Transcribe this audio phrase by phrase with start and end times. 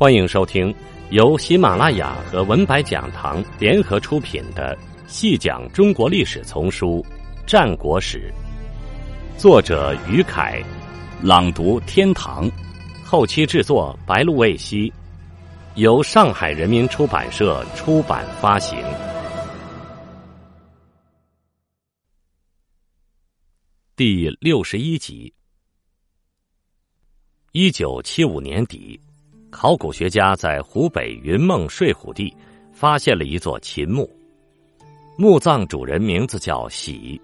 [0.00, 0.74] 欢迎收听
[1.10, 4.74] 由喜马拉雅和文白讲堂联合出品的
[5.06, 7.04] 《细讲中国历史丛书·
[7.46, 8.32] 战国史》，
[9.38, 10.64] 作者于凯，
[11.22, 12.50] 朗读天堂，
[13.04, 14.90] 后期制作白露未晞，
[15.74, 18.82] 由上海人民出版社出版发行。
[23.94, 25.30] 第六十一集，
[27.52, 28.98] 一九七五年底。
[29.50, 32.32] 考古学家在湖北云梦睡虎地
[32.72, 34.08] 发现了一座秦墓，
[35.18, 37.20] 墓葬主人名字叫喜，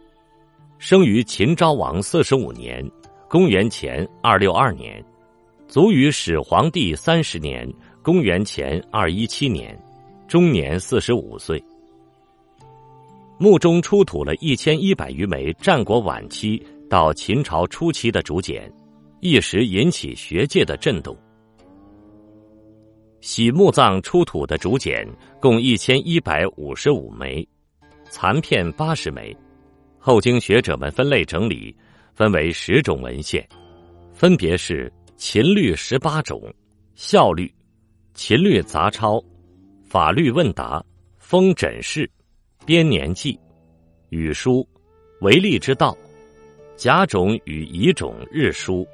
[0.78, 2.84] 生于秦昭王四十五年
[3.30, 5.02] （公元前二六二年），
[5.68, 9.78] 卒于始皇帝三十年（公元前二一七年），
[10.28, 11.62] 终年四十五岁。
[13.38, 18.70] 墓中出土了一千一百余枚战国晚期到秦朝初期的竹简，
[19.20, 21.16] 一时引起学界的震动。
[23.26, 25.04] 喜墓葬出土的竹简
[25.40, 27.44] 共一千一百五十五枚，
[28.08, 29.36] 残片八十枚。
[29.98, 31.76] 后经学者们分类整理，
[32.14, 33.44] 分为十种文献，
[34.12, 36.40] 分别是秦律十八种、
[36.94, 37.52] 效律、
[38.14, 39.20] 秦律杂抄、
[39.82, 40.80] 法律问答、
[41.18, 42.08] 封诊释、
[42.64, 43.36] 编年记、
[44.10, 44.64] 语书、
[45.20, 45.98] 为利之道、
[46.76, 48.86] 甲种与乙种日书。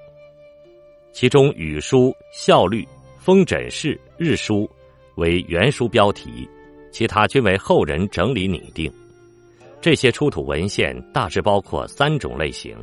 [1.12, 2.88] 其中语书、效律。
[3.25, 4.69] 封诊室日书
[5.15, 6.48] 为原书标题，
[6.91, 8.92] 其他均为后人整理拟定。
[9.81, 12.77] 这些出土文献大致包括三种类型。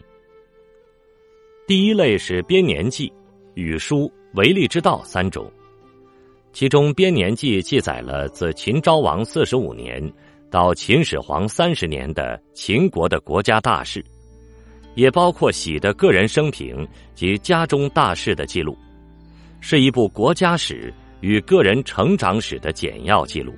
[1.67, 3.11] 第一类是编年记、
[3.55, 5.51] 语书、为利之道三种，
[6.53, 10.01] 其中编年记记载了自秦昭王四十五年
[10.49, 14.01] 到秦始皇三十年的秦国的国家大事，
[14.95, 18.77] 也包括喜的个人生平及家中大事的记录。
[19.61, 23.53] 是一部国家史与个人成长史的简要记录，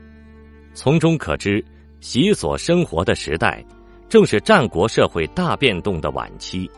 [0.73, 1.63] 从中可知，
[1.99, 3.63] 习所生活的时代
[4.09, 6.69] 正是战国社会大变动的晚期。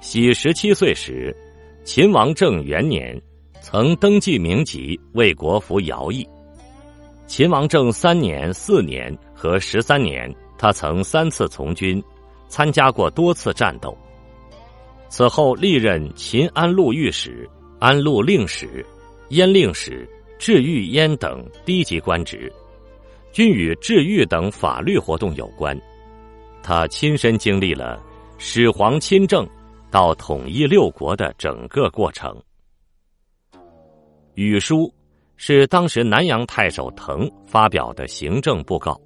[0.00, 1.36] 喜十七岁时，
[1.84, 3.20] 秦王政元年，
[3.60, 6.26] 曾登记名籍为国服徭役。
[7.26, 12.02] 秦王政三年、四年和十三年，他曾三次从军，
[12.48, 13.96] 参加过多次战斗。
[15.08, 17.48] 此后历任秦安陆御史。
[17.82, 18.86] 安陆令史、
[19.30, 22.48] 燕令史、治御燕等低级官职，
[23.32, 25.76] 均与治御等法律活动有关。
[26.62, 28.00] 他亲身经历了
[28.38, 29.44] 始皇亲政
[29.90, 32.40] 到统一六国的整个过程。
[34.34, 34.88] 语书
[35.36, 38.96] 是当时南阳太守滕发表的行政布告。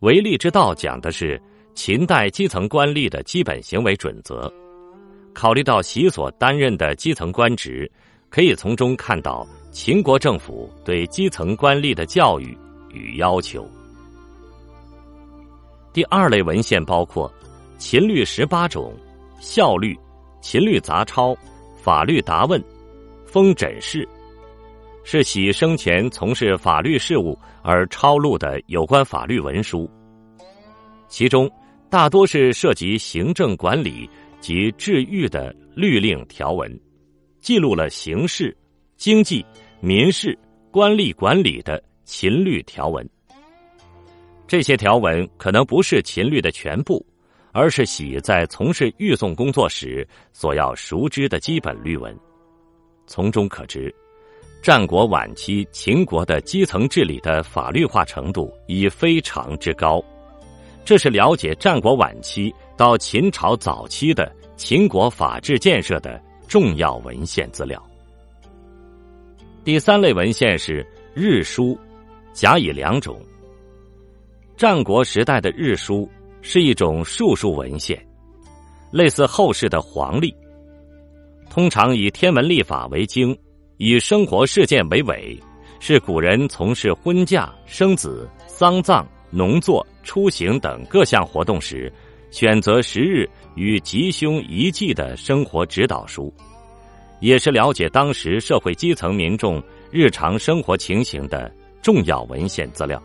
[0.00, 1.40] 为吏之道讲的是
[1.76, 4.52] 秦代基层官吏的基本行为准则。
[5.40, 7.90] 考虑到习所担任的基层官职，
[8.28, 12.54] 可以从中看到秦国政府对基层官吏的教育
[12.92, 13.66] 与要求。
[15.94, 17.32] 第二类文献包括
[17.78, 18.92] 秦律十八种、
[19.40, 19.98] 孝律、
[20.42, 21.34] 秦律杂抄、
[21.74, 22.62] 法律答问、
[23.24, 24.06] 封诊事，
[25.04, 29.90] 是喜生前从事法律事务而抄录的有关法律文书，
[31.08, 31.50] 其中
[31.88, 34.06] 大多是涉及行政管理。
[34.40, 36.80] 及治狱的律令条文，
[37.40, 38.56] 记录了刑事、
[38.96, 39.44] 经济、
[39.80, 40.38] 民事、
[40.70, 43.08] 官吏管理的秦律条文。
[44.46, 47.06] 这些条文可能不是秦律的全部，
[47.52, 52.16] 而是喜在从事狱讼工作时所要熟知的基本律文。
[53.06, 53.94] 从中可知，
[54.62, 60.04] 战国晚期秦国的基层治理的法律化程度已非常之高。
[60.84, 67.80] 这是了解战国晚期到秦朝早期的秦国法治建设的重要文献资料。
[69.62, 71.78] 第三类文献是日书，
[72.32, 73.20] 甲乙两种。
[74.56, 76.08] 战国时代的日书
[76.42, 78.04] 是一种术数文献，
[78.90, 80.34] 类似后世的黄历，
[81.48, 83.36] 通常以天文历法为经，
[83.76, 85.38] 以生活事件为尾，
[85.78, 89.06] 是古人从事婚嫁、生子、丧葬。
[89.30, 91.92] 农作、出行等各项活动时，
[92.30, 96.32] 选择时日与吉凶宜忌的生活指导书，
[97.20, 103.02] 也是了解当时社会基层民众日常生活情形的重要文献资料。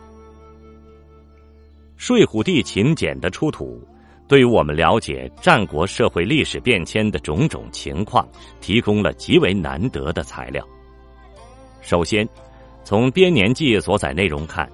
[1.97, 3.81] 睡虎地秦简的出土，
[4.27, 8.27] 对于我们了解战国社会历史变迁的种种情况，
[8.59, 10.67] 提供了极为难得的材料。
[11.81, 12.27] 首先，
[12.83, 14.69] 从编年记所载内容看。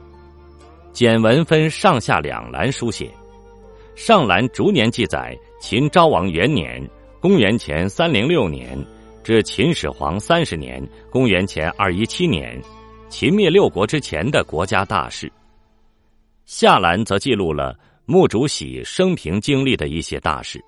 [0.94, 3.10] 简文分上下两栏书写，
[3.96, 6.86] 上栏逐年记载秦昭王元年
[7.22, 8.78] （公元前三零六年）
[9.24, 12.62] 至秦始皇三十年（公元前二一七年），
[13.08, 15.32] 秦灭六国之前的国家大事。
[16.46, 17.74] 下栏则记录了
[18.06, 20.62] 墓主喜生平经历的一些大事。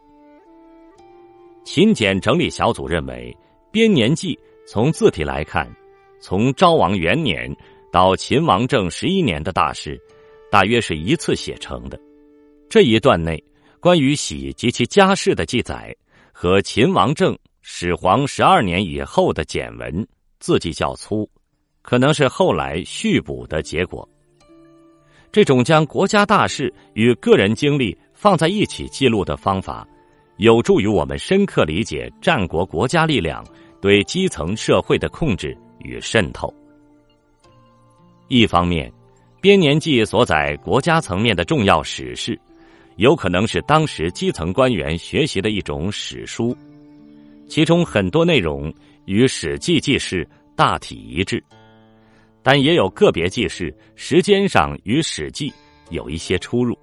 [1.66, 3.36] 秦简整理小组认为，
[3.72, 4.36] 《编年记》
[4.66, 5.70] 从字体来看，
[6.22, 7.54] 从昭王元年
[7.92, 10.00] 到秦王政十一年的大事，
[10.54, 12.00] 大约是一次写成的。
[12.70, 13.44] 这一段内
[13.80, 15.92] 关于喜及其家世的记载，
[16.32, 20.08] 和秦王政始皇十二年以后的简文
[20.40, 21.28] 字迹较粗，
[21.82, 24.08] 可能是后来续补的结果。
[25.32, 29.88] 这种将国家大事与个人经历放在一起记录的方法。
[30.38, 33.44] 有助于我们深刻理解战国国家力量
[33.82, 36.54] 对基层社会的控制与渗透。
[38.28, 38.92] 一方面，
[39.44, 42.40] 编年记所载国家层面的重要史事，
[42.96, 46.56] 有可能是当时基层官员学习的一种史书，
[47.50, 48.74] 其中很多内容
[49.04, 50.26] 与《史记》记事
[50.56, 51.44] 大体一致，
[52.42, 55.50] 但也有个别记事时间上与《史记》
[55.90, 56.80] 有一些出入。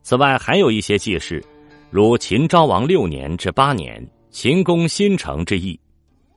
[0.00, 1.44] 此外，还有一些记事。
[1.90, 5.78] 如秦昭王六年至八年，秦攻新城之役，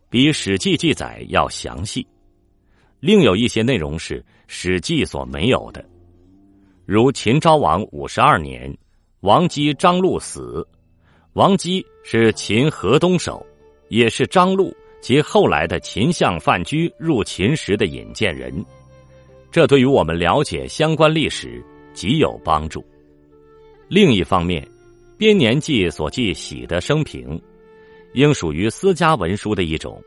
[0.09, 2.05] 比《史记》记载要详细。
[2.99, 5.83] 另有一些内容是《史记》所没有的，
[6.85, 8.75] 如秦昭王五十二年，
[9.21, 10.67] 王姬张禄死。
[11.33, 13.43] 王姬是秦河东守，
[13.89, 18.53] 也是张禄及后来的秦相范雎入秦时的引荐人。
[19.51, 21.63] 这对于我们了解相关历史
[21.93, 22.85] 极有帮助。
[23.87, 24.67] 另一方面，
[25.17, 27.41] 编年记所记喜的生平，
[28.13, 30.01] 应属于私家文书的一种，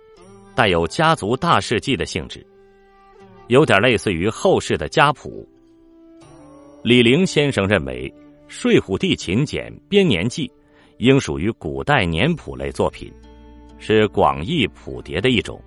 [0.54, 2.46] 带有家族大事记的性质，
[3.48, 5.46] 有点类似于后世的家谱。
[6.82, 8.08] 李陵先生认为，
[8.48, 10.46] 《睡虎地秦简编年记》
[10.98, 13.12] 应属于古代年谱类作品，
[13.78, 15.60] 是广义谱牒的一种。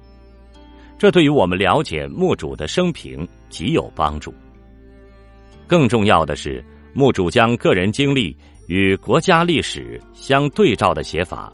[0.97, 4.33] 这对于我们了解墓主的生平极有帮助。
[5.67, 8.35] 更重要的是，墓主将个人经历。
[8.67, 11.51] 与国家历史相对照的写法，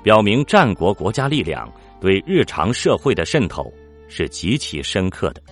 [0.00, 1.68] 表明战国国家力量
[2.00, 3.68] 对日常社会的渗透
[4.06, 5.42] 是极其深刻的。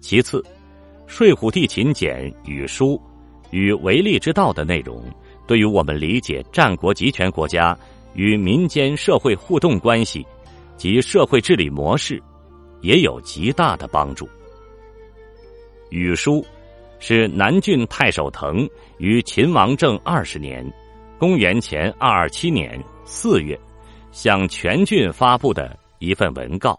[0.00, 0.40] 其次，
[1.06, 3.00] 《睡虎地秦简》语书
[3.50, 5.02] 与为利之道的内容，
[5.46, 7.76] 对于我们理解战国集权国家
[8.14, 10.26] 与民间社会互动关系
[10.76, 12.22] 及社会治理模式，
[12.80, 14.28] 也有极大的帮助。
[15.90, 16.44] 语书。
[17.00, 20.68] 是南郡太守腾于秦王政二十年
[21.16, 23.56] （公元前二二七年）四月，
[24.10, 26.76] 向全郡发布的一份文告。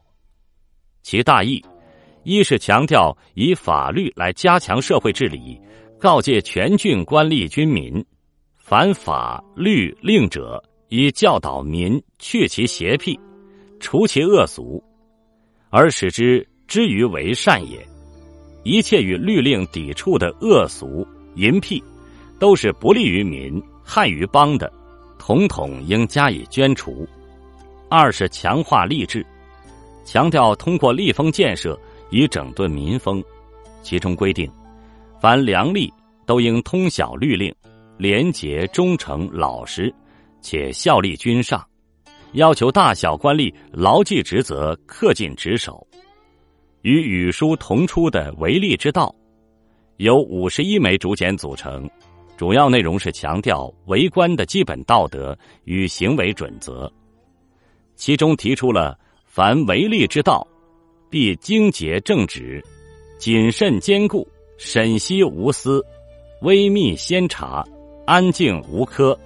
[1.03, 1.63] 其大意，
[2.29, 5.59] 一是强调以法律来加强社会治理，
[5.99, 8.05] 告诫全郡官吏军民，
[8.55, 13.19] 凡法律令者，以教导民去其邪僻，
[13.79, 14.79] 除其恶俗，
[15.71, 17.83] 而使之之于为善也。
[18.63, 21.03] 一切与律令抵触的恶俗
[21.33, 21.83] 淫僻，
[22.37, 24.71] 都是不利于民、害于邦的，
[25.17, 27.07] 统统应加以捐除。
[27.89, 29.25] 二是强化吏治，
[30.05, 31.75] 强调通过吏风建设
[32.11, 33.23] 以整顿民风，
[33.81, 34.51] 其中规定，
[35.19, 35.91] 凡良吏
[36.25, 37.53] 都应通晓律令，
[37.97, 39.93] 廉洁忠诚老实，
[40.41, 41.65] 且效力君上，
[42.33, 45.85] 要求大小官吏牢记职责，恪尽职守。
[46.81, 49.07] 与语书同出的《为吏之道》，
[49.97, 51.89] 由五十一枚竹简组成，
[52.37, 56.91] 主要内容是强调为官的基本道德与行为准则。
[57.95, 60.47] 其中提出了“凡为吏之道，
[61.09, 62.63] 必精节正直，
[63.17, 65.83] 谨慎坚固，审析无私，
[66.41, 67.65] 微密先察，
[68.05, 69.17] 安静无苛，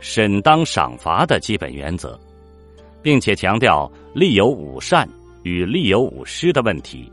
[0.00, 2.18] 审当赏罚”的基本原则，
[3.02, 5.08] 并且强调立有五善。
[5.44, 7.10] 与立有五师的问题，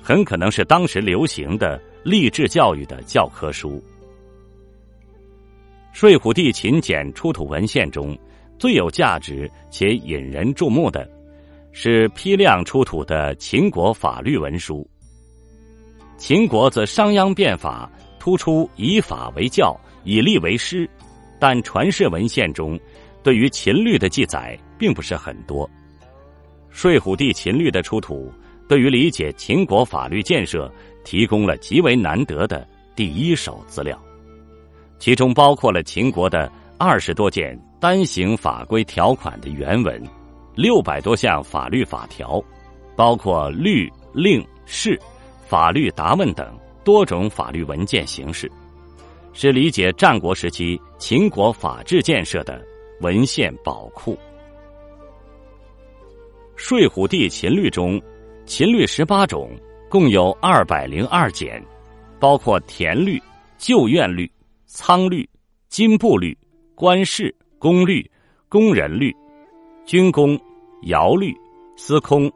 [0.00, 3.82] 很可能是当时流行的励志教育的教科书。
[5.98, 8.16] 《睡虎地秦简》出土文献中
[8.56, 11.10] 最有价值且引人注目的，
[11.78, 14.88] 是批量出土的秦国法律文书。
[16.16, 17.86] 秦国自商鞅变法，
[18.18, 20.88] 突出以法为教，以吏为师，
[21.38, 22.80] 但传世文献中
[23.22, 25.68] 对于秦律的记载并不是很多。
[26.70, 28.32] 睡虎地秦律的出土，
[28.66, 30.72] 对于理解秦国法律建设
[31.04, 32.66] 提供了极为难得的
[32.96, 34.02] 第一手资料，
[34.98, 40.02] 其中包括了秦国的二十多件单行法规条款的原文，
[40.56, 42.42] 六百多项法律法条，
[42.96, 44.98] 包括律令释、
[45.46, 48.50] 法律答问等多种法律文件形式，
[49.34, 52.64] 是理解战国时期秦国法治建设的
[53.02, 54.18] 文献宝库。
[56.56, 58.00] 睡虎地秦律中，
[58.46, 59.50] 秦律十八种，
[59.90, 61.62] 共有二百零二简，
[62.18, 63.22] 包括田律、
[63.58, 64.30] 旧院律、
[64.64, 65.28] 仓律、
[65.68, 66.34] 金部律、
[66.74, 68.10] 官事、公律、
[68.48, 69.14] 工人律、
[69.84, 70.40] 军功、
[70.86, 71.36] 徭律、
[71.76, 72.30] 司空、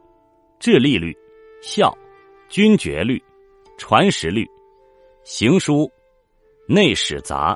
[0.59, 1.17] 制吏律、
[1.63, 1.97] 校、
[2.49, 3.17] 军爵律、
[3.77, 4.45] 传食律、
[5.23, 5.89] 行书、
[6.67, 7.55] 内史杂、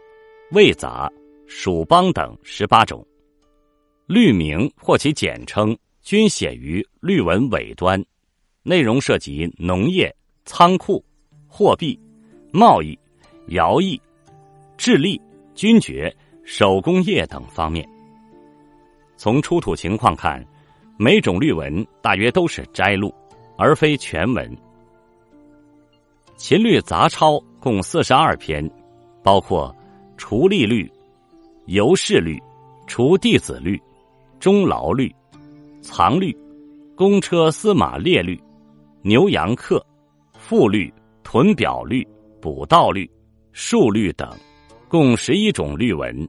[0.51, 1.11] 魏杂、
[1.47, 3.05] 蜀邦等十八种。
[4.07, 8.01] 律名或其简称，均写于律文尾端，
[8.63, 11.03] 内容涉及农业、仓库、
[11.45, 11.99] 货币、
[12.53, 12.97] 贸易、
[13.49, 14.01] 徭役、
[14.77, 15.21] 智力、
[15.55, 17.85] 军爵、手工业等方面。
[19.17, 20.41] 从出土情况看，
[20.97, 23.13] 每种律文大约都是摘录，
[23.57, 24.57] 而非全文。
[26.35, 28.69] 秦律杂抄共四十二篇，
[29.23, 29.75] 包括
[30.17, 30.91] 除吏律、
[31.65, 32.41] 游士律、
[32.87, 33.81] 除弟子律。
[34.37, 35.11] 中劳律、
[35.81, 36.37] 藏律、
[36.93, 38.39] 公车司马列律、
[39.01, 39.83] 牛羊客、
[40.37, 42.05] 赋律、屯表律、
[42.39, 43.09] 补道律、
[43.53, 44.29] 数律等，
[44.87, 46.27] 共十一种律文，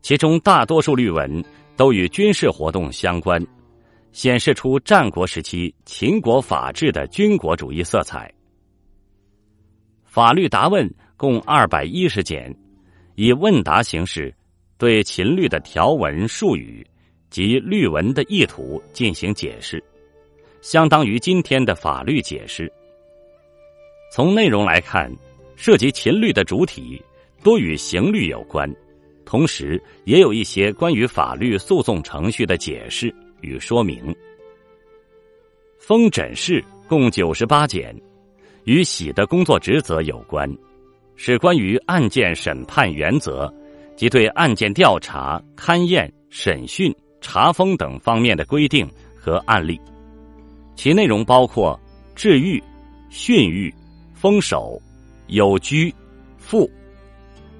[0.00, 1.44] 其中大多数律文
[1.76, 3.44] 都与军事活动相关，
[4.12, 8.32] 显示出战国时期秦国法治的军国主义色彩。
[10.04, 12.54] 法律答问共二百一十简，
[13.16, 14.32] 以问答形式
[14.78, 16.86] 对秦律的条文术语。
[17.30, 19.82] 及律文的意图进行解释，
[20.60, 22.70] 相当于今天的法律解释。
[24.12, 25.10] 从内容来看，
[25.56, 27.02] 涉及秦律的主体
[27.42, 28.70] 多与刑律有关，
[29.24, 33.10] 同时也有一些关于法律诉讼程序的解释
[33.42, 34.14] 与说明。
[35.78, 37.94] 封诊室共九十八件，
[38.64, 40.50] 与喜的工作职责有关，
[41.16, 43.52] 是关于案件审判原则
[43.94, 46.90] 及对案件调查、勘验、审讯。
[47.24, 48.84] 查封等方面的规定
[49.16, 49.80] 和案例，
[50.74, 51.78] 其内容包括
[52.16, 52.60] 治愈、
[53.10, 53.72] 训狱、
[54.12, 54.76] 封守、
[55.28, 55.94] 有居、
[56.36, 56.68] 赋、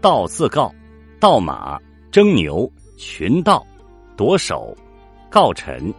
[0.00, 0.74] 盗自告、
[1.20, 1.78] 盗马、
[2.10, 3.64] 征牛、群盗、
[4.16, 4.76] 夺首、
[5.32, 5.90] 告臣、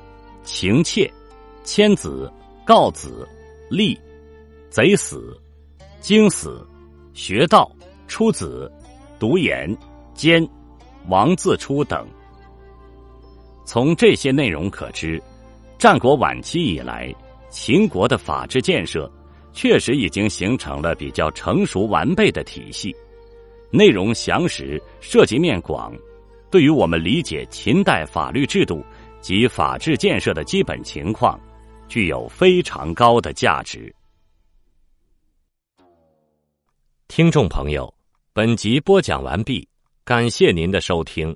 [0.44, 1.12] 情妾、
[1.63, 2.32] 迁子、
[2.63, 3.28] 告子、
[3.68, 4.00] 立、
[4.70, 5.36] 贼死、
[6.00, 6.63] 惊死、
[7.16, 7.72] 学道、
[8.08, 8.72] 出子、
[9.18, 9.75] 独言、
[10.13, 10.48] 奸、
[11.08, 12.08] 王自出等。
[13.66, 15.20] 从这些内容可知，
[15.80, 17.12] 战国晚期以来，
[17.50, 19.12] 秦国的法治建设
[19.52, 22.96] 确实已经形成了比较成熟完备的体系，
[23.72, 25.92] 内容详实，涉及面广，
[26.52, 28.86] 对于我们理解秦代法律制度
[29.24, 31.39] 及法治建设的基本情况，
[31.88, 33.96] 具有非常高的价值。
[37.08, 37.92] 听众朋友，
[38.34, 39.65] 本集播讲完毕，
[40.03, 41.36] 感谢您的收听。